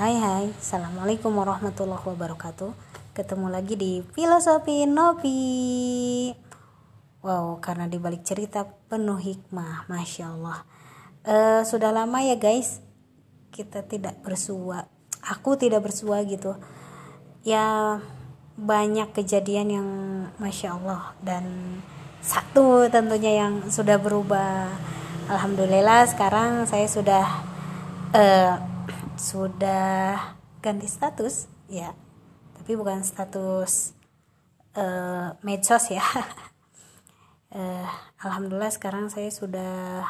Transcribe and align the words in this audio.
Hai 0.00 0.16
hai, 0.16 0.48
Assalamualaikum 0.56 1.28
warahmatullahi 1.28 2.00
wabarakatuh. 2.00 2.72
Ketemu 3.12 3.52
lagi 3.52 3.76
di 3.76 4.00
Filosofi 4.16 4.88
Nopi. 4.88 6.32
Wow, 7.20 7.60
karena 7.60 7.84
dibalik 7.84 8.24
cerita 8.24 8.64
penuh 8.64 9.20
hikmah, 9.20 9.84
Masya 9.92 10.24
Allah. 10.32 10.64
Uh, 11.20 11.60
Sudah 11.68 11.92
lama 11.92 12.16
ya 12.24 12.40
guys. 12.40 12.80
Kita 13.52 13.84
tidak 13.84 14.24
bersua. 14.24 14.88
Aku 15.20 15.60
tidak 15.60 15.84
bersua 15.84 16.24
gitu. 16.24 16.56
Ya 17.44 18.00
banyak 18.56 19.12
kejadian 19.12 19.68
yang 19.68 19.88
Masya 20.40 20.80
Allah. 20.80 21.12
Dan 21.20 21.44
satu 22.24 22.88
tentunya 22.88 23.44
yang 23.44 23.68
sudah 23.68 24.00
berubah. 24.00 24.64
Alhamdulillah 25.28 26.08
sekarang 26.08 26.64
saya 26.64 26.88
sudah 26.88 27.44
uh, 28.16 28.79
sudah 29.20 30.32
ganti 30.64 30.88
status 30.88 31.44
ya. 31.68 31.92
Tapi 32.56 32.72
bukan 32.72 33.04
status 33.04 33.92
uh, 34.80 35.36
medsos 35.44 35.92
ya. 35.92 36.00
Uh, 37.52 37.84
alhamdulillah 38.24 38.72
sekarang 38.72 39.12
saya 39.12 39.28
sudah 39.28 40.08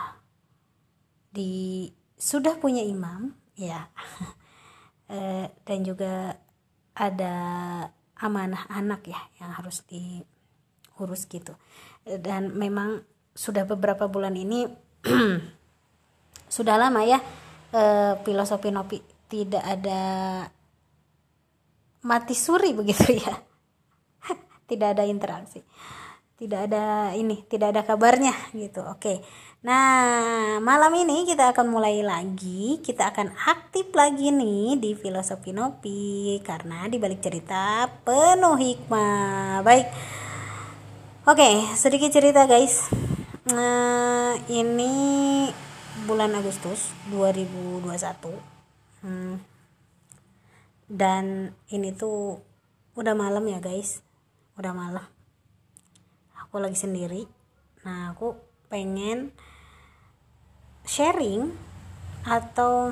di 1.34 1.90
sudah 2.14 2.54
punya 2.62 2.86
imam 2.86 3.34
ya. 3.58 3.90
Uh, 5.10 5.50
dan 5.66 5.82
juga 5.82 6.38
ada 6.94 7.34
amanah 8.14 8.70
anak 8.70 9.10
ya 9.10 9.18
yang 9.42 9.50
harus 9.58 9.82
diurus 9.90 11.26
gitu. 11.26 11.58
Dan 12.06 12.54
memang 12.54 13.02
sudah 13.34 13.66
beberapa 13.66 14.06
bulan 14.06 14.38
ini 14.38 14.70
sudah 16.50 16.78
lama 16.78 17.02
ya 17.06 17.18
uh, 17.74 18.18
filosofi 18.22 18.70
nopi 18.70 18.98
tidak 19.30 19.62
ada 19.62 20.02
mati 22.02 22.34
suri 22.34 22.74
begitu 22.78 23.16
ya. 23.16 23.34
Tidak 24.70 24.88
ada 24.94 25.02
interaksi. 25.02 25.58
Tidak 26.40 26.60
ada 26.70 27.12
ini 27.12 27.42
tidak 27.50 27.74
ada 27.74 27.82
kabarnya 27.82 28.32
gitu. 28.54 28.80
Oke. 28.86 29.20
Nah 29.66 30.56
malam 30.62 30.94
ini 30.94 31.26
kita 31.26 31.52
akan 31.52 31.66
mulai 31.68 32.00
lagi. 32.06 32.78
Kita 32.80 33.10
akan 33.12 33.34
aktif 33.50 33.90
lagi 33.92 34.30
nih 34.30 34.78
di 34.78 34.94
filosofi 34.94 35.50
nopi 35.52 36.38
karena 36.40 36.86
di 36.86 36.96
balik 37.02 37.20
cerita 37.20 37.90
penuh 38.06 38.56
hikmah. 38.56 39.60
Baik. 39.66 39.86
Oke 41.28 41.66
sedikit 41.76 42.14
cerita 42.14 42.46
guys. 42.46 42.88
Nah 43.50 44.38
ini 44.48 45.50
bulan 46.10 46.34
Agustus 46.34 46.90
2021 47.14 47.86
hmm, 49.06 49.38
dan 50.90 51.54
ini 51.70 51.94
tuh 51.94 52.42
udah 52.98 53.14
malam 53.14 53.46
ya 53.46 53.62
guys. 53.62 54.02
Udah 54.58 54.74
malam. 54.74 55.06
Aku 56.34 56.58
lagi 56.58 56.74
sendiri. 56.74 57.30
Nah 57.86 58.10
aku 58.10 58.34
pengen 58.66 59.30
sharing 60.82 61.54
atau 62.26 62.90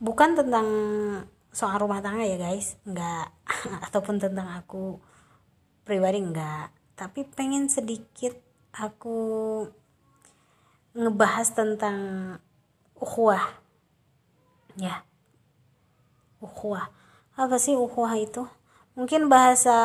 bukan 0.00 0.32
tentang 0.32 0.68
soal 1.52 1.76
rumah 1.76 2.00
tangga 2.00 2.24
ya 2.24 2.40
guys. 2.40 2.80
Enggak 2.88 3.28
ataupun 3.92 4.16
tentang 4.16 4.56
aku 4.56 4.96
pribadi 5.84 6.16
enggak 6.16 6.72
tapi 6.96 7.28
pengen 7.28 7.68
sedikit 7.68 8.40
aku 8.72 9.68
ngebahas 10.92 11.48
tentang 11.52 11.96
ukhuwah. 12.96 13.42
Ya. 14.76 15.04
Ukhuwah. 16.40 16.88
Apa 17.36 17.56
sih 17.56 17.76
ukhuwah 17.76 18.16
itu? 18.16 18.44
Mungkin 18.92 19.32
bahasa 19.32 19.76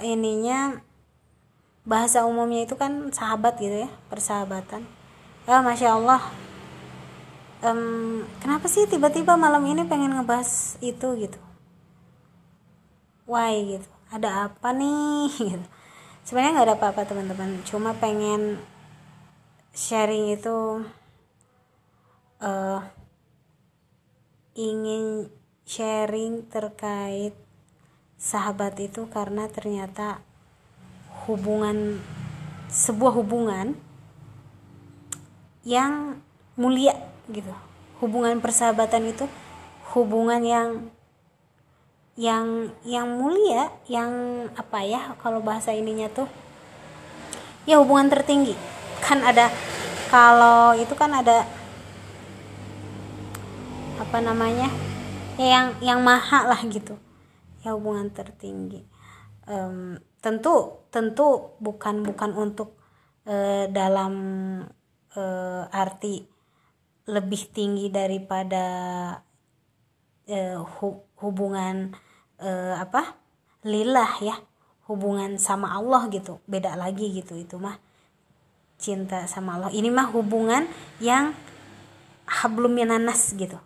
ininya 0.00 0.80
bahasa 1.84 2.24
umumnya 2.28 2.64
itu 2.64 2.76
kan 2.76 3.12
sahabat 3.12 3.60
gitu 3.60 3.84
ya 3.84 3.90
persahabatan. 4.08 4.84
Ya 5.44 5.60
masya 5.60 5.96
Allah. 5.96 6.22
Um, 7.60 8.24
kenapa 8.40 8.64
sih 8.72 8.88
tiba-tiba 8.88 9.36
malam 9.36 9.60
ini 9.68 9.84
pengen 9.84 10.16
ngebahas 10.16 10.80
itu 10.80 11.08
gitu? 11.20 11.40
Why 13.28 13.76
gitu? 13.76 13.88
Ada 14.10 14.48
apa 14.48 14.72
nih? 14.72 15.28
Gitu. 15.54 15.66
Sebenarnya 16.26 16.52
nggak 16.56 16.66
ada 16.66 16.76
apa-apa 16.76 17.02
teman-teman. 17.06 17.62
Cuma 17.62 17.94
pengen 17.94 18.58
sharing 19.70 20.34
itu 20.34 20.82
uh, 22.42 22.80
ingin 24.58 25.30
sharing 25.62 26.44
terkait 26.50 27.32
sahabat 28.18 28.76
itu 28.82 29.06
karena 29.08 29.46
ternyata 29.46 30.20
hubungan 31.24 32.02
sebuah 32.68 33.14
hubungan 33.16 33.78
yang 35.62 36.18
mulia 36.58 36.96
gitu. 37.30 37.52
Hubungan 38.02 38.40
persahabatan 38.40 39.12
itu 39.12 39.28
hubungan 39.92 40.42
yang 40.42 40.70
yang 42.18 42.74
yang 42.84 43.08
mulia 43.16 43.70
yang 43.88 44.10
apa 44.58 44.84
ya 44.84 45.14
kalau 45.22 45.40
bahasa 45.40 45.72
ininya 45.72 46.10
tuh 46.10 46.28
ya 47.64 47.80
hubungan 47.80 48.12
tertinggi 48.12 48.52
kan 49.02 49.24
ada 49.24 49.48
kalau 50.12 50.76
itu 50.76 50.92
kan 50.94 51.10
ada 51.12 51.46
apa 54.00 54.18
namanya 54.20 54.68
ya 55.36 55.46
yang 55.46 55.66
yang 55.80 56.00
mahal 56.00 56.48
lah 56.48 56.60
gitu 56.68 56.96
ya 57.64 57.76
hubungan 57.76 58.08
tertinggi. 58.12 58.84
Um, 59.50 59.98
tentu 60.22 60.84
tentu 60.92 61.56
bukan 61.58 62.04
bukan 62.04 62.30
untuk 62.36 62.76
uh, 63.26 63.66
dalam 63.72 64.14
uh, 65.16 65.64
arti 65.72 66.28
lebih 67.08 67.50
tinggi 67.50 67.90
daripada 67.90 68.64
uh, 70.28 70.58
hu 70.62 71.02
hubungan 71.18 71.96
uh, 72.38 72.78
apa 72.78 73.18
lillah 73.66 74.12
ya 74.22 74.36
hubungan 74.86 75.36
sama 75.36 75.74
Allah 75.74 76.06
gitu 76.12 76.38
beda 76.46 76.74
lagi 76.78 77.10
gitu 77.12 77.36
itu 77.36 77.56
mah 77.58 77.78
cinta 78.80 79.28
sama 79.28 79.60
Allah. 79.60 79.70
Ini 79.70 79.92
mah 79.92 80.08
hubungan 80.10 80.64
yang 80.98 81.36
hablum 82.24 82.72
minanas 82.72 83.36
gitu. 83.36 83.60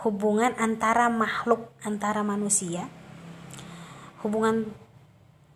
Hubungan 0.00 0.56
antara 0.56 1.12
makhluk 1.12 1.70
antara 1.84 2.24
manusia. 2.24 2.88
Hubungan 4.24 4.72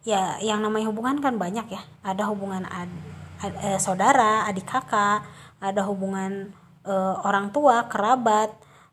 ya 0.04 0.36
yang 0.44 0.60
namanya 0.60 0.92
hubungan 0.92 1.18
kan 1.24 1.40
banyak 1.40 1.66
ya. 1.72 1.82
Ada 2.04 2.28
hubungan 2.28 2.68
ad, 2.68 2.92
ad, 3.40 3.54
eh, 3.64 3.80
saudara 3.80 4.44
adik 4.44 4.68
kakak 4.68 5.24
ada 5.58 5.82
hubungan 5.88 6.52
eh, 6.84 7.14
orang 7.24 7.50
tua 7.50 7.88
kerabat 7.88 8.52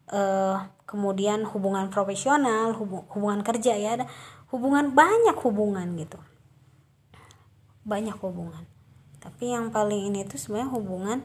eh, 0.10 0.56
kemudian 0.88 1.44
hubungan 1.44 1.92
profesional 1.92 2.72
hubungan 2.80 3.44
kerja 3.44 3.76
ya. 3.76 4.00
Ada 4.02 4.06
hubungan 4.56 4.96
banyak 4.96 5.36
hubungan 5.44 6.00
gitu. 6.00 6.18
Banyak 7.86 8.18
hubungan 8.18 8.75
tapi 9.26 9.50
yang 9.58 9.74
paling 9.74 10.14
ini 10.14 10.22
tuh 10.30 10.38
sebenarnya 10.38 10.70
hubungan 10.70 11.20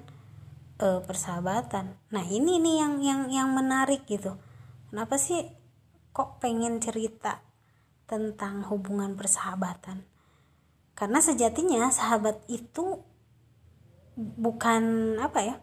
e, 0.81 1.05
persahabatan. 1.05 2.01
Nah 2.09 2.25
ini 2.25 2.57
nih 2.57 2.77
yang 2.81 2.95
yang 3.05 3.21
yang 3.29 3.49
menarik 3.53 4.09
gitu. 4.09 4.41
Kenapa 4.89 5.21
sih 5.21 5.45
kok 6.17 6.41
pengen 6.41 6.81
cerita 6.81 7.45
tentang 8.09 8.65
hubungan 8.73 9.21
persahabatan? 9.21 10.09
Karena 10.97 11.21
sejatinya 11.21 11.93
sahabat 11.93 12.41
itu 12.49 13.05
bukan 14.17 15.17
apa 15.21 15.41
ya 15.45 15.57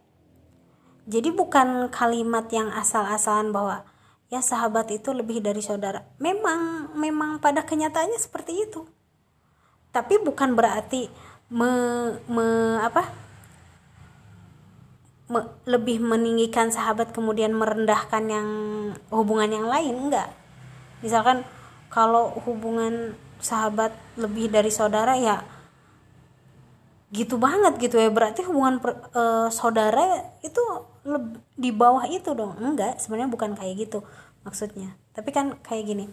jadi 1.08 1.32
bukan 1.32 1.88
kalimat 1.88 2.52
yang 2.52 2.68
asal-asalan 2.68 3.56
bahwa 3.56 3.88
ya 4.28 4.44
sahabat 4.44 4.92
itu 4.92 5.16
lebih 5.16 5.40
dari 5.40 5.64
saudara. 5.64 6.04
Memang 6.20 6.92
memang 7.00 7.40
pada 7.40 7.64
kenyataannya 7.64 8.20
seperti 8.20 8.68
itu. 8.68 8.84
Tapi 9.96 10.20
bukan 10.20 10.52
berarti 10.52 11.08
me, 11.48 11.72
me 12.28 12.48
apa? 12.84 13.08
Me, 15.28 15.44
lebih 15.68 16.00
meninggikan 16.00 16.72
sahabat 16.72 17.12
kemudian 17.12 17.52
merendahkan 17.52 18.24
yang 18.28 18.50
hubungan 19.12 19.52
yang 19.52 19.68
lain 19.68 20.08
enggak. 20.08 20.32
Misalkan 21.04 21.44
kalau 21.92 22.36
hubungan 22.48 23.16
sahabat 23.40 23.96
lebih 24.20 24.50
dari 24.52 24.72
saudara 24.72 25.16
ya 25.20 25.44
gitu 27.12 27.40
banget 27.40 27.80
gitu 27.80 28.00
ya. 28.00 28.12
Berarti 28.12 28.44
hubungan 28.48 28.80
per, 28.84 29.08
e, 29.16 29.24
saudara 29.52 30.36
itu 30.44 30.60
lebih, 31.08 31.40
di 31.56 31.72
bawah 31.72 32.08
itu 32.08 32.32
dong. 32.36 32.56
Enggak 32.60 33.00
sebenarnya 33.00 33.32
bukan 33.32 33.52
kayak 33.56 33.88
gitu 33.88 34.00
maksudnya. 34.44 34.96
Tapi 35.16 35.30
kan 35.32 35.60
kayak 35.64 35.84
gini 35.88 36.06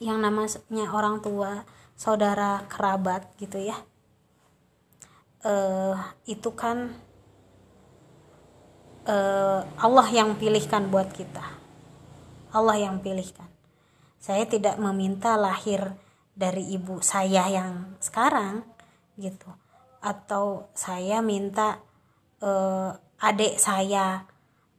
yang 0.00 0.20
namanya 0.20 0.92
orang 0.92 1.24
tua 1.24 1.64
saudara 1.96 2.68
kerabat 2.68 3.32
gitu 3.40 3.56
ya 3.56 3.80
uh, 5.44 5.96
itu 6.24 6.50
kan 6.54 6.94
uh, 9.06 9.60
Allah 9.76 10.08
yang 10.12 10.36
pilihkan 10.36 10.88
buat 10.88 11.10
kita. 11.12 11.42
Allah 12.54 12.76
yang 12.80 13.02
pilihkan. 13.02 13.48
Saya 14.16 14.48
tidak 14.48 14.80
meminta 14.80 15.36
lahir 15.38 15.94
dari 16.36 16.64
ibu 16.72 17.00
saya 17.00 17.48
yang 17.48 17.96
sekarang 18.02 18.64
gitu. 19.20 19.48
Atau 20.00 20.70
saya 20.76 21.20
minta 21.20 21.80
uh, 22.42 22.94
adik 23.20 23.58
saya 23.60 24.24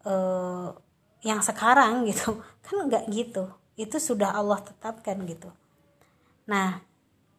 uh, 0.05 0.73
yang 1.21 1.41
sekarang 1.41 2.03
gitu. 2.09 2.41
Kan 2.65 2.87
nggak 2.89 3.05
gitu. 3.13 3.51
Itu 3.77 4.01
sudah 4.01 4.33
Allah 4.33 4.61
tetapkan 4.61 5.21
gitu. 5.29 5.53
Nah 6.49 6.81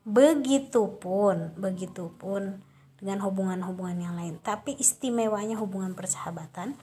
begitupun 0.08 1.52
begitupun 1.60 2.64
dengan 2.98 3.22
hubungan-hubungan 3.22 3.98
yang 3.98 4.14
lain. 4.18 4.42
Tapi 4.42 4.74
istimewanya 4.76 5.56
hubungan 5.58 5.94
persahabatan 5.94 6.74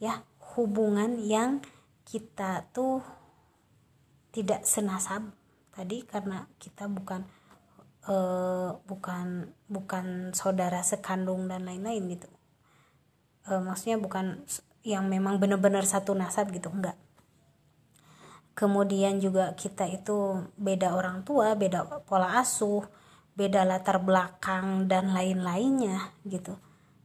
ya 0.00 0.24
hubungan 0.56 1.20
yang 1.20 1.60
kita 2.08 2.68
tuh 2.72 3.04
tidak 4.32 4.64
senasab 4.64 5.32
tadi 5.74 6.02
karena 6.06 6.46
kita 6.56 6.86
bukan 6.86 7.26
uh, 8.08 8.78
bukan 8.86 9.52
bukan 9.66 10.32
saudara 10.32 10.80
sekandung 10.80 11.46
dan 11.46 11.66
lain-lain 11.66 12.16
gitu. 12.16 12.28
Uh, 13.48 13.60
maksudnya 13.60 14.00
bukan 14.00 14.44
yang 14.80 15.08
memang 15.08 15.36
benar-benar 15.36 15.84
satu 15.84 16.16
nasab 16.16 16.48
gitu 16.52 16.72
enggak. 16.72 16.96
Kemudian 18.56 19.20
juga 19.22 19.56
kita 19.56 19.88
itu 19.88 20.44
beda 20.60 20.92
orang 20.92 21.24
tua 21.24 21.56
beda 21.56 22.04
pola 22.04 22.40
asuh 22.40 22.84
beda 23.34 23.64
latar 23.64 24.02
belakang 24.02 24.90
dan 24.90 25.14
lain-lainnya 25.14 26.14
gitu. 26.26 26.58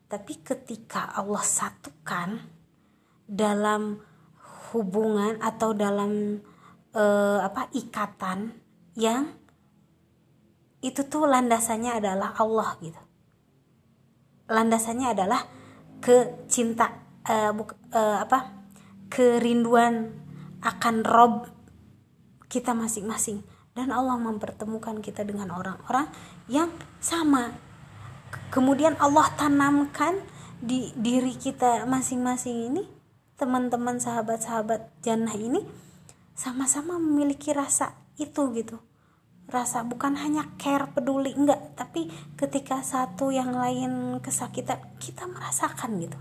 Tapi 0.06 0.42
ketika 0.42 1.14
Allah 1.16 1.42
satukan 1.42 2.44
dalam 3.26 4.00
hubungan 4.74 5.40
atau 5.42 5.74
dalam 5.74 6.42
uh, 6.94 7.40
apa 7.42 7.70
ikatan 7.74 8.54
yang 8.96 9.34
itu 10.86 11.02
tuh 11.10 11.26
landasannya 11.26 11.98
adalah 11.98 12.38
Allah 12.38 12.78
gitu. 12.84 13.02
Landasannya 14.46 15.18
adalah 15.18 15.42
kecinta 15.98 16.94
uh, 17.26 17.52
buk, 17.56 17.74
uh, 17.90 18.22
apa 18.22 18.54
kerinduan 19.10 20.14
akan 20.62 21.02
Rob 21.02 21.50
kita 22.46 22.78
masing-masing 22.78 23.55
dan 23.76 23.92
Allah 23.92 24.16
mempertemukan 24.16 25.04
kita 25.04 25.28
dengan 25.28 25.52
orang-orang 25.52 26.08
yang 26.48 26.72
sama. 27.04 27.52
Kemudian 28.50 28.96
Allah 29.04 29.28
tanamkan 29.36 30.24
di 30.64 30.96
diri 30.96 31.36
kita 31.36 31.84
masing-masing 31.84 32.72
ini 32.72 32.84
teman-teman 33.36 34.00
sahabat-sahabat 34.00 35.04
jannah 35.04 35.36
ini 35.36 35.60
sama-sama 36.32 36.96
memiliki 36.96 37.52
rasa 37.52 38.00
itu 38.16 38.56
gitu. 38.56 38.80
Rasa 39.46 39.84
bukan 39.86 40.18
hanya 40.18 40.56
care 40.56 40.90
peduli 40.90 41.36
enggak. 41.36 41.76
Tapi 41.76 42.08
ketika 42.40 42.80
satu 42.82 43.30
yang 43.30 43.54
lain 43.54 44.24
kesakitan 44.24 44.80
kita 44.98 45.28
merasakan 45.28 46.00
gitu. 46.00 46.18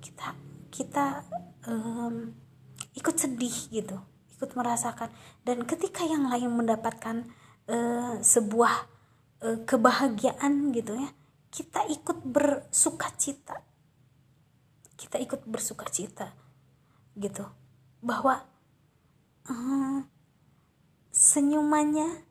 Kita 0.00 0.38
kita 0.70 1.26
um, 1.66 2.30
ikut 2.94 3.16
sedih 3.18 3.54
gitu 3.74 4.13
ikut 4.34 4.50
merasakan. 4.58 5.08
Dan 5.46 5.64
ketika 5.64 6.02
yang 6.02 6.26
lain 6.28 6.50
mendapatkan 6.52 7.26
uh, 7.70 8.18
sebuah 8.18 8.74
uh, 9.46 9.58
kebahagiaan 9.64 10.74
gitu 10.74 10.98
ya 10.98 11.10
kita 11.54 11.86
ikut 11.86 12.26
bersuka 12.26 13.14
cita 13.14 13.62
kita 14.94 15.18
ikut 15.20 15.44
bersuka 15.46 15.86
cita 15.90 16.32
gitu. 17.18 17.46
Bahwa 18.02 18.42
uh, 19.50 20.00
senyumannya 21.10 22.24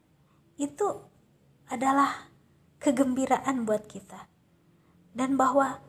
itu 0.60 0.88
adalah 1.68 2.32
kegembiraan 2.80 3.64
buat 3.68 3.88
kita. 3.88 4.28
Dan 5.14 5.38
bahwa 5.38 5.80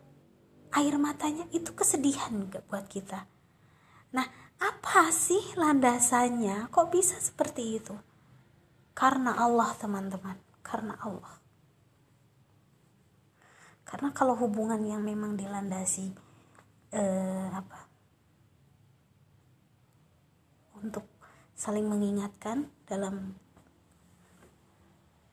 air 0.77 0.95
matanya 1.01 1.49
itu 1.55 1.73
kesedihan 1.73 2.51
buat 2.69 2.87
kita. 2.91 3.25
Nah 4.13 4.27
apa 4.65 5.13
sih 5.13 5.43
landasannya? 5.61 6.73
Kok 6.73 6.89
bisa 6.89 7.21
seperti 7.21 7.77
itu? 7.77 7.95
Karena 8.97 9.37
Allah 9.37 9.77
teman-teman. 9.77 10.41
Karena 10.65 10.97
Allah. 11.05 11.37
Karena 13.85 14.09
kalau 14.17 14.35
hubungan 14.41 14.81
yang 14.81 15.05
memang 15.05 15.37
dilandasi 15.37 16.11
eh, 16.97 17.49
apa 17.53 17.87
untuk 20.81 21.05
saling 21.55 21.85
mengingatkan 21.87 22.69
dalam 22.89 23.37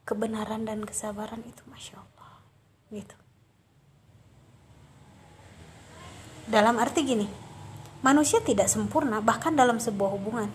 kebenaran 0.03 0.67
dan 0.67 0.83
kesabaran 0.83 1.41
itu 1.47 1.63
masya 1.71 2.03
Allah. 2.03 2.31
Gitu. 2.91 3.15
Dalam 6.51 6.75
arti 6.83 7.01
gini 7.07 7.40
manusia 8.01 8.41
tidak 8.41 8.69
sempurna 8.69 9.21
bahkan 9.21 9.53
dalam 9.53 9.77
sebuah 9.77 10.11
hubungan. 10.17 10.49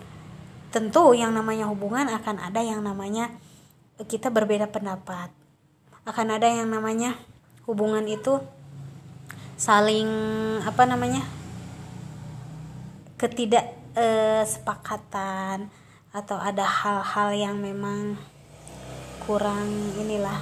Tentu 0.71 1.15
yang 1.15 1.31
namanya 1.31 1.71
hubungan 1.71 2.11
akan 2.11 2.43
ada 2.43 2.59
yang 2.59 2.83
namanya 2.83 3.31
kita 4.07 4.29
berbeda 4.29 4.67
pendapat. 4.69 5.31
Akan 6.03 6.27
ada 6.31 6.47
yang 6.47 6.67
namanya 6.67 7.15
hubungan 7.67 8.03
itu 8.07 8.39
saling 9.57 10.07
apa 10.61 10.85
namanya 10.85 11.25
ketidak 13.17 13.73
eh, 13.97 14.45
sepakatan 14.45 15.71
atau 16.13 16.37
ada 16.37 16.63
hal-hal 16.63 17.29
yang 17.33 17.55
memang 17.57 18.15
kurang 19.25 19.67
inilah 19.99 20.39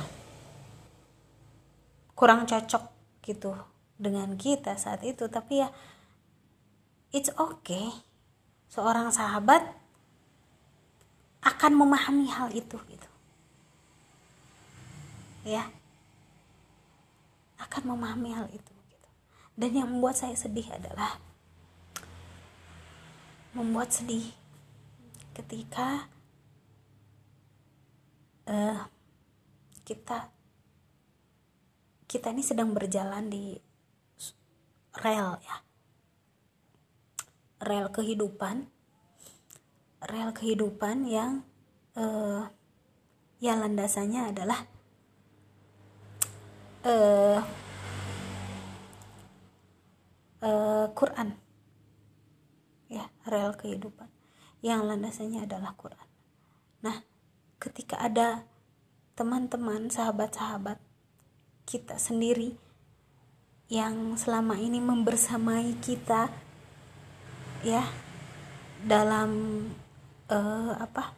kurang 2.16 2.48
cocok 2.48 2.84
gitu 3.26 3.52
dengan 3.96 4.36
kita 4.36 4.76
saat 4.76 5.04
itu. 5.04 5.28
Tapi 5.28 5.64
ya 5.64 5.70
it's 7.16 7.32
okay. 7.40 7.96
Seorang 8.68 9.08
sahabat 9.16 9.64
akan 11.40 11.72
memahami 11.80 12.28
hal 12.28 12.52
itu 12.52 12.76
gitu. 12.76 13.10
Ya. 15.48 15.72
Akan 17.56 17.88
memahami 17.88 18.36
hal 18.36 18.52
itu 18.52 18.72
gitu. 18.92 19.10
dan 19.56 19.72
yang 19.72 19.88
membuat 19.88 20.20
saya 20.20 20.36
sedih 20.36 20.68
adalah 20.68 21.16
membuat 23.56 23.96
sedih 23.96 24.36
ketika 25.32 26.12
uh, 28.52 28.84
kita 29.88 30.28
kita 32.12 32.28
ini 32.36 32.44
sedang 32.44 32.76
berjalan 32.76 33.32
di 33.32 33.56
rel 35.00 35.40
ya 35.40 35.65
rel 37.62 37.88
kehidupan 37.92 38.72
rel 40.06 40.32
kehidupan 40.32 41.10
yang 41.10 41.42
uh, 41.98 42.46
ya 43.42 43.58
landasannya 43.58 44.32
adalah 44.32 44.60
uh, 46.86 47.40
uh, 50.46 50.86
Quran. 50.94 51.30
Ya 52.86 53.10
rel 53.26 53.58
kehidupan. 53.58 54.08
Yang 54.62 54.82
landasannya 54.86 55.50
adalah 55.50 55.74
Quran. 55.74 56.08
Nah 56.86 57.02
ketika 57.58 57.98
ada 57.98 58.46
teman-teman 59.18 59.90
sahabat-sahabat 59.90 60.78
kita 61.66 61.98
sendiri 61.98 62.54
yang 63.66 64.14
selama 64.14 64.62
ini 64.62 64.78
membersamai 64.78 65.82
kita 65.82 66.30
ya 67.62 67.86
dalam 68.82 69.30
uh, 70.28 70.74
apa? 70.76 71.14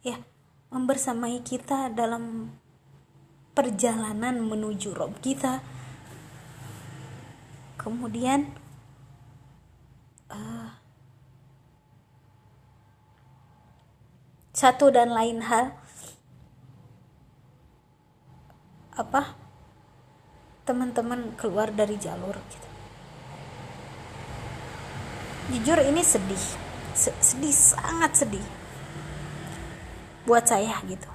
Ya 0.00 0.18
membersamai 0.72 1.44
kita 1.44 1.92
dalam 1.92 2.54
perjalanan 3.52 4.40
menuju 4.40 4.96
Rob 4.96 5.18
kita. 5.20 5.60
Kemudian 7.76 8.52
uh, 10.32 10.76
satu 14.56 14.88
dan 14.88 15.12
lain 15.12 15.44
hal 15.44 15.76
apa? 18.96 19.36
Teman-teman 20.64 21.34
keluar 21.34 21.72
dari 21.74 21.98
jalur 21.98 22.36
gitu 22.52 22.69
jujur 25.50 25.78
ini 25.82 26.02
sedih. 26.02 26.44
Sedih 26.96 27.54
sangat 27.54 28.14
sedih. 28.14 28.46
Buat 30.24 30.46
saya 30.46 30.78
gitu. 30.86 31.10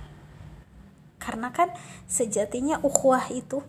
Karena 1.20 1.50
kan 1.50 1.74
sejatinya 2.06 2.78
ukhuwah 2.84 3.26
itu 3.34 3.64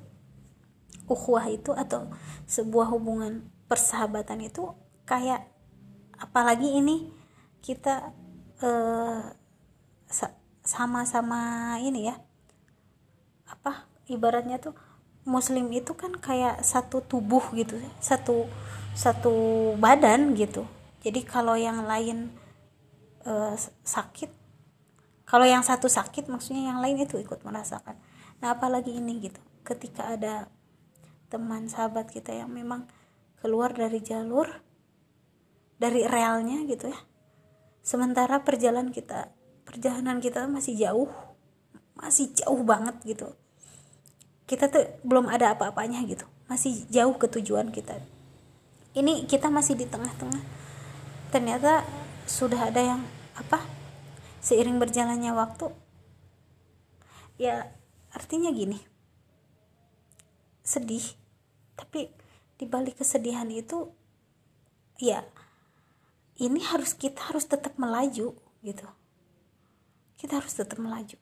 ukhuwah 1.06 1.46
itu 1.46 1.70
atau 1.70 2.10
sebuah 2.50 2.90
hubungan 2.90 3.46
persahabatan 3.70 4.46
itu 4.46 4.74
kayak 5.06 5.46
apalagi 6.18 6.82
ini 6.82 7.10
kita 7.62 8.10
eh, 8.62 9.22
sama-sama 10.66 11.74
ini 11.78 12.10
ya 12.10 12.18
apa 13.46 13.86
ibaratnya 14.10 14.58
tuh 14.58 14.74
muslim 15.26 15.70
itu 15.70 15.94
kan 15.94 16.14
kayak 16.18 16.62
satu 16.62 17.02
tubuh 17.02 17.42
gitu 17.54 17.78
satu 18.02 18.50
satu 18.96 19.76
badan 19.76 20.32
gitu. 20.32 20.64
Jadi 21.04 21.20
kalau 21.22 21.54
yang 21.54 21.84
lain 21.84 22.32
uh, 23.28 23.52
sakit 23.84 24.32
kalau 25.28 25.44
yang 25.44 25.60
satu 25.60 25.90
sakit 25.90 26.32
maksudnya 26.32 26.72
yang 26.72 26.80
lain 26.80 26.96
itu 26.96 27.20
ikut 27.20 27.44
merasakan. 27.44 28.00
Nah 28.40 28.56
apalagi 28.56 28.96
ini 28.96 29.20
gitu 29.20 29.38
ketika 29.68 30.16
ada 30.16 30.48
teman 31.28 31.68
sahabat 31.68 32.08
kita 32.08 32.32
yang 32.32 32.48
memang 32.48 32.88
keluar 33.42 33.74
dari 33.76 34.00
jalur 34.00 34.48
dari 35.76 36.08
realnya 36.08 36.64
gitu 36.64 36.88
ya. 36.88 36.98
Sementara 37.84 38.40
perjalanan 38.42 38.90
kita 38.96 39.28
perjalanan 39.68 40.24
kita 40.24 40.48
masih 40.48 40.72
jauh 40.72 41.12
masih 42.00 42.32
jauh 42.32 42.64
banget 42.64 42.96
gitu. 43.04 43.28
Kita 44.48 44.72
tuh 44.72 44.88
belum 45.04 45.28
ada 45.28 45.52
apa-apanya 45.52 46.00
gitu 46.08 46.24
masih 46.46 46.86
jauh 46.88 47.18
ke 47.18 47.26
tujuan 47.26 47.74
kita 47.74 47.98
ini 48.96 49.28
kita 49.28 49.52
masih 49.52 49.76
di 49.76 49.84
tengah-tengah. 49.84 50.40
Ternyata 51.28 51.84
sudah 52.24 52.72
ada 52.72 52.80
yang 52.80 53.00
apa 53.36 53.60
seiring 54.40 54.80
berjalannya 54.80 55.36
waktu 55.36 55.68
ya 57.36 57.68
artinya 58.16 58.48
gini. 58.50 58.80
Sedih 60.64 61.04
tapi 61.76 62.08
dibalik 62.56 62.96
kesedihan 62.96 63.46
itu 63.52 63.92
ya 64.96 65.20
ini 66.40 66.64
harus 66.64 66.96
kita 66.96 67.20
harus 67.28 67.44
tetap 67.44 67.76
melaju 67.76 68.32
gitu. 68.64 68.88
Kita 70.16 70.40
harus 70.40 70.56
tetap 70.56 70.80
melaju. 70.80 71.20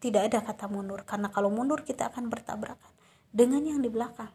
Tidak 0.00 0.22
ada 0.22 0.38
kata 0.40 0.70
mundur 0.70 1.02
karena 1.02 1.28
kalau 1.34 1.50
mundur 1.50 1.82
kita 1.82 2.08
akan 2.14 2.30
bertabrakan 2.30 2.94
dengan 3.34 3.60
yang 3.66 3.82
di 3.82 3.90
belakang 3.90 4.30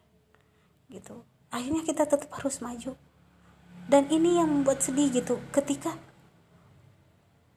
gitu 0.92 1.25
akhirnya 1.50 1.84
kita 1.86 2.08
tetap 2.10 2.30
harus 2.34 2.62
maju. 2.62 2.98
Dan 3.86 4.10
ini 4.10 4.42
yang 4.42 4.50
membuat 4.50 4.82
sedih 4.82 5.14
gitu. 5.14 5.38
Ketika 5.54 5.94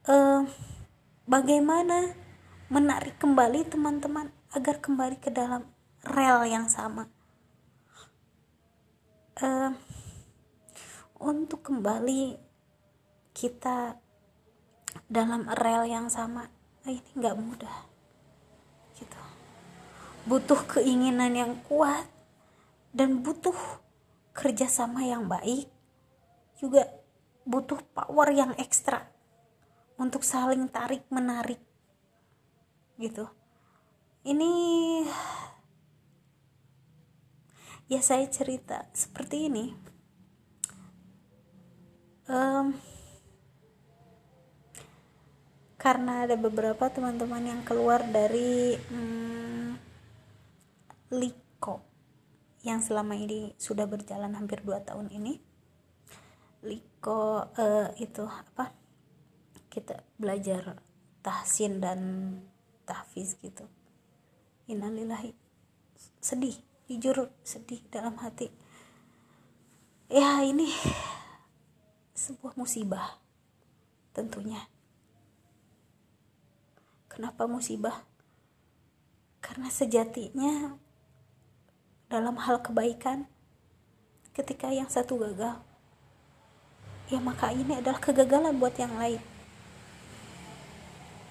uh, 0.08 0.44
bagaimana 1.24 2.12
menarik 2.68 3.16
kembali 3.16 3.64
teman-teman 3.68 4.28
agar 4.52 4.80
kembali 4.80 5.16
ke 5.20 5.32
dalam 5.32 5.64
rel 6.04 6.44
yang 6.48 6.68
sama. 6.68 7.08
Uh, 9.38 9.70
untuk 11.22 11.62
kembali 11.62 12.36
kita 13.30 13.94
dalam 15.06 15.46
rel 15.62 15.86
yang 15.86 16.10
sama 16.10 16.50
nah 16.82 16.90
ini 16.90 17.10
nggak 17.14 17.38
mudah. 17.38 17.76
Gitu. 18.96 19.20
Butuh 20.26 20.60
keinginan 20.66 21.32
yang 21.36 21.52
kuat 21.68 22.17
dan 22.92 23.20
butuh 23.20 23.56
kerjasama 24.32 25.04
yang 25.04 25.26
baik 25.26 25.68
juga 26.58 26.86
butuh 27.48 27.80
power 27.96 28.28
yang 28.34 28.52
ekstra 28.58 29.08
untuk 29.98 30.22
saling 30.22 30.68
tarik 30.70 31.02
menarik 31.10 31.58
gitu. 32.98 33.26
Ini 34.26 34.52
ya 37.88 38.00
saya 38.04 38.28
cerita 38.28 38.86
seperti 38.92 39.48
ini. 39.48 39.66
Um, 42.28 42.76
karena 45.80 46.28
ada 46.28 46.36
beberapa 46.36 46.92
teman-teman 46.92 47.40
yang 47.48 47.62
keluar 47.64 48.04
dari 48.04 48.76
hmm, 48.76 49.80
Liko 51.16 51.87
yang 52.66 52.82
selama 52.82 53.14
ini 53.14 53.54
sudah 53.58 53.86
berjalan 53.86 54.34
hampir 54.34 54.62
2 54.66 54.82
tahun 54.82 55.08
ini 55.14 55.38
Liko 56.66 57.46
uh, 57.54 57.94
itu 58.02 58.26
apa 58.26 58.74
kita 59.70 60.02
belajar 60.18 60.82
tahsin 61.22 61.78
dan 61.78 62.00
tahfiz 62.82 63.38
gitu. 63.38 63.62
Innalillahi 64.66 65.38
sedih 66.18 66.58
jujur 66.90 67.30
sedih 67.46 67.78
dalam 67.94 68.18
hati. 68.18 68.50
Ya 70.10 70.42
ini 70.42 70.66
sebuah 72.18 72.58
musibah 72.58 73.22
tentunya. 74.10 74.66
Kenapa 77.06 77.46
musibah? 77.46 78.02
Karena 79.38 79.70
sejatinya 79.70 80.74
dalam 82.08 82.36
hal 82.40 82.60
kebaikan. 82.64 83.28
Ketika 84.32 84.70
yang 84.70 84.88
satu 84.88 85.18
gagal 85.18 85.58
ya 87.08 87.18
maka 87.24 87.48
ini 87.52 87.80
adalah 87.80 87.96
kegagalan 88.00 88.56
buat 88.60 88.76
yang 88.76 88.92
lain. 89.00 89.20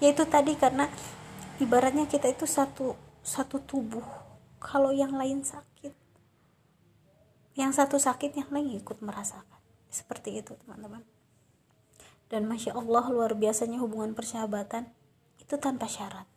Yaitu 0.02 0.26
tadi 0.26 0.58
karena 0.58 0.90
ibaratnya 1.62 2.06
kita 2.06 2.30
itu 2.30 2.46
satu 2.46 2.98
satu 3.22 3.62
tubuh. 3.62 4.04
Kalau 4.58 4.90
yang 4.90 5.14
lain 5.14 5.46
sakit 5.46 5.94
yang 7.58 7.74
satu 7.74 7.98
sakit 7.98 8.38
yang 8.38 8.50
lain 8.54 8.78
ikut 8.78 9.02
merasakan. 9.02 9.58
Seperti 9.90 10.38
itu 10.38 10.54
teman-teman. 10.62 11.02
Dan 12.30 12.46
masya 12.46 12.78
Allah 12.78 13.10
luar 13.10 13.34
biasanya 13.34 13.82
hubungan 13.82 14.14
persahabatan 14.14 14.86
itu 15.42 15.58
tanpa 15.58 15.90
syarat. 15.90 16.28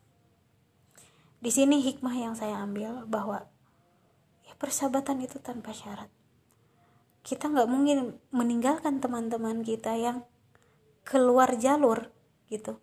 Di 1.42 1.54
sini 1.54 1.82
hikmah 1.82 2.16
yang 2.18 2.34
saya 2.34 2.58
ambil 2.66 3.06
bahwa 3.06 3.46
persahabatan 4.62 5.25
itu 5.25 5.41
tanpa 5.41 5.74
syarat. 5.74 6.06
Kita 7.25 7.50
nggak 7.50 7.65
mungkin 7.65 8.22
meninggalkan 8.30 9.01
teman-teman 9.01 9.65
kita 9.65 9.98
yang 9.98 10.22
keluar 11.01 11.58
jalur 11.58 12.13
gitu. 12.46 12.77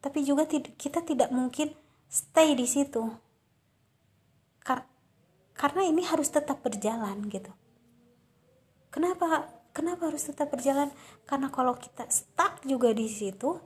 Tapi 0.00 0.24
juga 0.24 0.48
kita 0.48 1.04
tidak 1.04 1.28
mungkin 1.28 1.76
stay 2.08 2.56
di 2.56 2.64
situ. 2.64 3.12
Kar 4.64 4.88
karena 5.52 5.84
ini 5.84 6.00
harus 6.08 6.32
tetap 6.32 6.64
berjalan 6.64 7.28
gitu. 7.28 7.52
Kenapa? 8.88 9.52
Kenapa 9.76 10.08
harus 10.08 10.24
tetap 10.24 10.48
berjalan? 10.50 10.88
Karena 11.28 11.52
kalau 11.52 11.76
kita 11.76 12.08
stuck 12.08 12.64
juga 12.64 12.90
di 12.90 13.06
situ, 13.06 13.60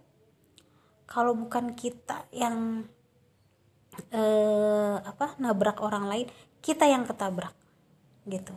kalau 1.06 1.32
bukan 1.38 1.72
kita 1.72 2.28
yang 2.34 2.84
eh, 4.12 4.96
apa 5.00 5.36
nabrak 5.38 5.82
orang 5.82 6.08
lain 6.08 6.26
kita 6.64 6.88
yang 6.88 7.04
ketabrak 7.04 7.52
gitu. 8.24 8.56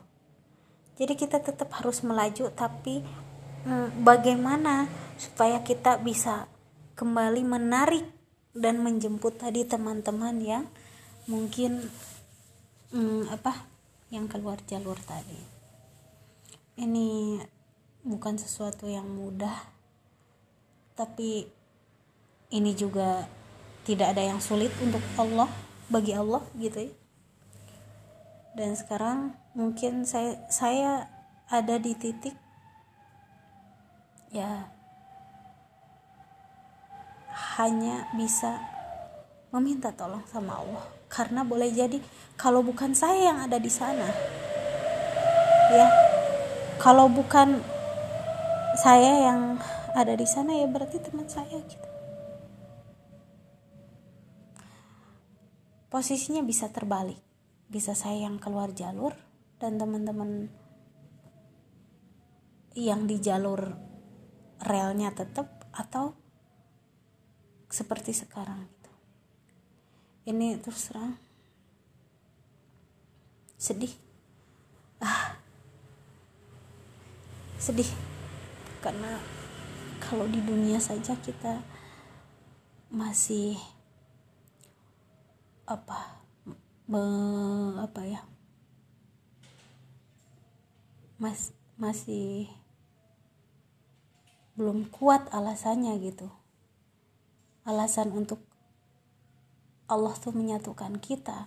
Jadi 0.97 1.13
kita 1.13 1.43
tetap 1.43 1.69
harus 1.77 2.01
melaju 2.01 2.49
tapi 2.55 3.03
hmm, 3.67 4.01
bagaimana 4.01 4.89
supaya 5.19 5.61
kita 5.61 6.01
bisa 6.01 6.49
kembali 6.97 7.45
menarik 7.45 8.05
dan 8.57 8.81
menjemput 8.81 9.37
tadi 9.37 9.67
teman-teman 9.67 10.41
yang 10.41 10.65
mungkin 11.29 11.85
hmm, 12.89 13.29
apa 13.29 13.67
yang 14.09 14.25
keluar 14.25 14.57
jalur 14.65 14.97
tadi. 15.05 15.37
Ini 16.77 17.41
bukan 18.07 18.39
sesuatu 18.39 18.87
yang 18.87 19.05
mudah 19.05 19.77
tapi 20.97 21.45
ini 22.49 22.71
juga 22.73 23.29
tidak 23.87 24.11
ada 24.11 24.19
yang 24.19 24.43
sulit 24.43 24.69
untuk 24.83 24.99
Allah 25.15 25.47
bagi 25.87 26.11
Allah 26.11 26.43
gitu 26.59 26.91
ya. 26.91 26.93
Dan 28.51 28.75
sekarang 28.75 29.31
mungkin 29.55 30.03
saya 30.03 30.43
saya 30.51 31.07
ada 31.47 31.79
di 31.79 31.95
titik 31.95 32.35
ya 34.35 34.67
hanya 37.55 38.11
bisa 38.11 38.59
meminta 39.55 39.95
tolong 39.95 40.27
sama 40.27 40.59
Allah. 40.59 40.83
Karena 41.07 41.47
boleh 41.47 41.71
jadi 41.71 42.03
kalau 42.35 42.59
bukan 42.59 42.91
saya 42.91 43.31
yang 43.31 43.39
ada 43.39 43.55
di 43.55 43.71
sana 43.71 44.11
ya. 45.71 45.87
Kalau 46.77 47.07
bukan 47.07 47.63
saya 48.83 49.31
yang 49.31 49.55
ada 49.95 50.13
di 50.13 50.27
sana 50.27 50.53
ya 50.53 50.67
berarti 50.67 50.99
teman 50.99 51.25
saya 51.25 51.57
gitu 51.65 51.96
posisinya 55.87 56.43
bisa 56.43 56.71
terbalik. 56.71 57.19
Bisa 57.67 57.91
saya 57.91 58.27
yang 58.27 58.39
keluar 58.39 58.71
jalur 58.71 59.11
dan 59.59 59.75
teman-teman 59.75 60.47
yang 62.77 63.09
di 63.09 63.17
jalur 63.17 63.73
relnya 64.61 65.11
tetap 65.11 65.65
atau 65.73 66.13
seperti 67.67 68.15
sekarang 68.15 68.63
gitu. 68.69 68.91
ini 70.31 70.55
terus 70.61 70.87
terang. 70.87 71.19
Sedih. 73.57 73.91
Ah. 75.01 75.35
Sedih. 77.57 77.89
Karena 78.79 79.17
kalau 79.99 80.29
di 80.29 80.39
dunia 80.39 80.77
saja 80.77 81.17
kita 81.19 81.59
masih 82.93 83.57
apa 85.67 86.23
me, 86.87 87.03
apa 87.83 88.01
ya 88.07 88.23
mas 91.19 91.51
masih 91.75 92.47
belum 94.57 94.89
kuat 94.89 95.29
alasannya 95.29 95.93
gitu. 96.01 96.33
Alasan 97.61 98.09
untuk 98.09 98.41
Allah 99.85 100.17
tuh 100.17 100.33
menyatukan 100.33 100.97
kita. 100.97 101.45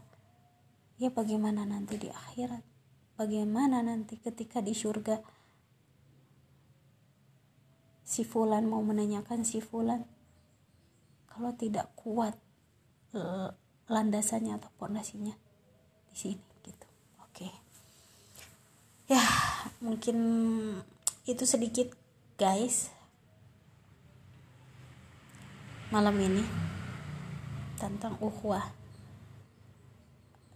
Ya 1.03 1.11
bagaimana 1.11 1.67
nanti 1.67 1.99
di 1.99 2.07
akhirat? 2.07 2.63
Bagaimana 3.19 3.83
nanti 3.83 4.15
ketika 4.15 4.63
di 4.63 4.79
surga? 4.79 5.19
Si 8.07 8.23
fulan 8.23 8.71
mau 8.71 8.79
menanyakan 8.79 9.43
si 9.43 9.59
fulan. 9.59 10.07
Kalau 11.27 11.51
tidak 11.59 11.91
kuat 11.99 12.39
landasannya 13.91 14.55
atau 14.55 14.71
pondasinya 14.79 15.35
di 16.07 16.15
sini 16.15 16.47
gitu. 16.63 16.87
Oke. 17.27 17.51
Ya 19.11 19.21
mungkin 19.83 20.17
itu 21.27 21.43
sedikit 21.43 21.91
guys. 22.39 22.95
Malam 25.91 26.15
ini 26.23 26.47
tentang 27.75 28.15
uhwah 28.23 28.63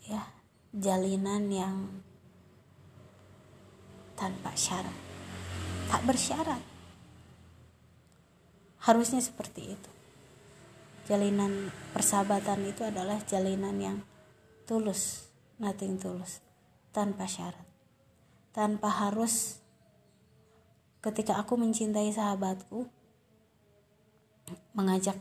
ya 0.07 0.23
jalinan 0.71 1.51
yang 1.51 1.77
tanpa 4.15 4.55
syarat. 4.55 4.95
Tak 5.91 6.07
bersyarat. 6.07 6.63
Harusnya 8.79 9.19
seperti 9.19 9.75
itu 9.75 9.94
jalinan 11.05 11.69
persahabatan 11.93 12.65
itu 12.65 12.85
adalah 12.85 13.21
jalinan 13.25 13.77
yang 13.77 13.97
tulus 14.65 15.29
nothing 15.61 16.01
tulus 16.01 16.41
tanpa 16.91 17.29
syarat. 17.29 17.67
Tanpa 18.55 18.89
harus 18.89 19.61
ketika 21.05 21.37
aku 21.37 21.61
mencintai 21.61 22.09
sahabatku 22.15 22.89
mengajak 24.73 25.21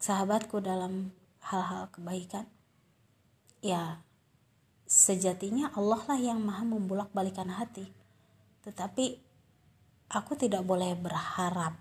sahabatku 0.00 0.58
dalam 0.62 1.14
hal-hal 1.44 1.90
kebaikan 1.92 2.46
ya 3.60 4.00
sejatinya 4.90 5.70
Allah 5.78 6.02
lah 6.08 6.18
yang 6.18 6.42
maha 6.42 6.66
membulak 6.66 7.12
balikan 7.14 7.52
hati. 7.52 7.86
Tetapi 8.66 9.22
aku 10.10 10.32
tidak 10.34 10.66
boleh 10.66 10.98
berharap 10.98 11.78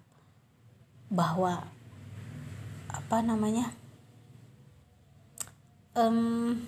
bahwa 1.10 1.66
apa 3.10 3.26
namanya 3.26 3.74
um, 5.98 6.62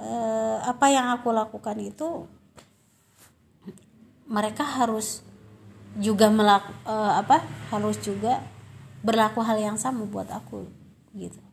uh, 0.00 0.64
apa 0.64 0.86
yang 0.88 1.12
aku 1.12 1.28
lakukan 1.28 1.76
itu 1.84 2.24
mereka 4.32 4.64
harus 4.64 5.20
juga 6.00 6.32
melak 6.32 6.64
uh, 6.88 7.20
apa 7.20 7.44
harus 7.68 8.00
juga 8.00 8.40
berlaku 9.04 9.44
hal 9.44 9.60
yang 9.60 9.76
sama 9.76 10.08
buat 10.08 10.32
aku 10.32 10.64
gitu. 11.12 11.44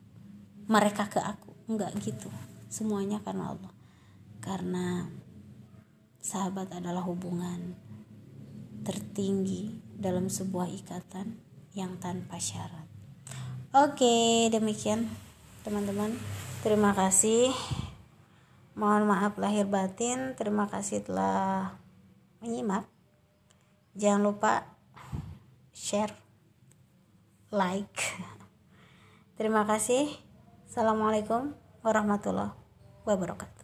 Mereka 0.71 1.11
ke 1.11 1.19
aku 1.19 1.51
enggak 1.67 1.91
gitu. 1.99 2.31
Semuanya 2.71 3.19
karena 3.19 3.51
Allah. 3.51 3.73
Karena 4.39 5.11
sahabat 6.23 6.71
adalah 6.71 7.03
hubungan 7.03 7.75
tertinggi 8.87 9.75
dalam 9.99 10.31
sebuah 10.31 10.71
ikatan 10.71 11.42
yang 11.73 11.97
tanpa 11.97 12.37
syarat. 12.37 12.85
Oke 13.73 14.47
demikian 14.53 15.09
teman-teman. 15.65 16.13
Terima 16.61 16.93
kasih. 16.93 17.49
Mohon 18.77 19.09
maaf 19.09 19.33
lahir 19.41 19.65
batin. 19.65 20.37
Terima 20.37 20.69
kasih 20.69 21.01
telah 21.01 21.77
menyimak. 22.41 22.85
Jangan 23.97 24.21
lupa 24.21 24.65
share 25.73 26.13
like. 27.49 28.01
Terima 29.37 29.65
kasih. 29.65 30.09
Assalamualaikum 30.69 31.53
warahmatullahi 31.81 32.53
wabarakatuh. 33.05 33.62